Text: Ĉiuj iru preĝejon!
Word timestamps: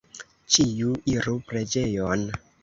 Ĉiuj 0.55 0.95
iru 1.17 1.35
preĝejon! 1.51 2.27